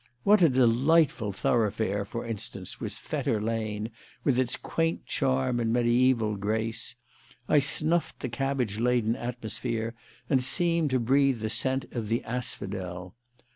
What 0.23 0.41
a 0.41 0.49
delightful 0.49 1.31
thoroughfare, 1.31 2.05
for 2.05 2.25
instance, 2.25 2.79
was 2.79 2.97
Fetter 2.97 3.39
Lane, 3.39 3.91
with 4.23 4.39
its 4.39 4.55
quaint 4.55 5.05
charm 5.05 5.59
and 5.59 5.71
mediaeval 5.71 6.37
grace! 6.37 6.95
I 7.47 7.59
snuffed 7.59 8.21
the 8.21 8.27
cabbage 8.27 8.79
laden 8.79 9.15
atmosphere 9.15 9.93
and 10.27 10.43
seemed 10.43 10.89
to 10.89 10.99
breathe 10.99 11.41
the 11.41 11.51
scent 11.51 11.85
of 11.91 12.07
the 12.07 12.23
asphodel. 12.23 13.13